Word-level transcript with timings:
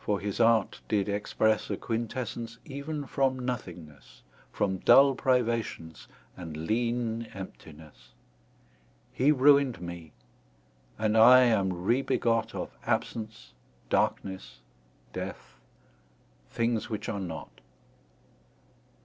For 0.00 0.18
his 0.18 0.40
art 0.40 0.80
did 0.88 1.08
expresse 1.08 1.70
A 1.70 1.76
quintessence 1.76 2.58
even 2.64 3.06
from 3.06 3.38
nothingnesse, 3.38 4.22
From 4.50 4.78
dull 4.78 5.14
privations, 5.14 6.08
and 6.36 6.56
leane 6.66 7.28
emptinesse: 7.34 8.08
He 9.12 9.30
ruin'd 9.30 9.80
mee, 9.80 10.10
and 10.98 11.16
I 11.16 11.42
am 11.42 11.84
re 11.84 12.02
begot 12.02 12.52
Of 12.52 12.76
absence, 12.84 13.52
darknesse, 13.90 14.58
death; 15.12 15.60
things 16.48 16.90
which 16.90 17.08
are 17.08 17.20
not. 17.20 17.60